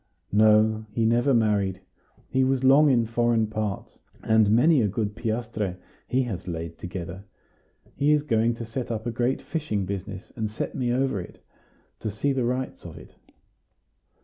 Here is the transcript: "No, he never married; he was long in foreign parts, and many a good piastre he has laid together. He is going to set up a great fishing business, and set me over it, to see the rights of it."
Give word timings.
"No, 0.31 0.87
he 0.89 1.05
never 1.05 1.31
married; 1.31 1.79
he 2.27 2.43
was 2.43 2.63
long 2.63 2.89
in 2.89 3.05
foreign 3.05 3.45
parts, 3.45 3.99
and 4.23 4.49
many 4.49 4.81
a 4.81 4.87
good 4.87 5.15
piastre 5.15 5.77
he 6.07 6.23
has 6.23 6.47
laid 6.47 6.79
together. 6.79 7.23
He 7.95 8.11
is 8.11 8.23
going 8.23 8.55
to 8.55 8.65
set 8.65 8.89
up 8.89 9.05
a 9.05 9.11
great 9.11 9.43
fishing 9.43 9.85
business, 9.85 10.33
and 10.35 10.49
set 10.49 10.73
me 10.73 10.91
over 10.91 11.21
it, 11.21 11.45
to 11.99 12.09
see 12.09 12.33
the 12.33 12.45
rights 12.45 12.83
of 12.83 12.97
it." 12.97 13.13